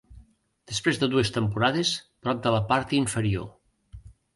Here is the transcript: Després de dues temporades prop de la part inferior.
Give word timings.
Després 0.71 1.01
de 1.03 1.11
dues 1.11 1.31
temporades 1.37 1.95
prop 2.25 2.43
de 2.49 2.59
la 2.59 2.67
part 2.75 3.01
inferior. 3.05 3.51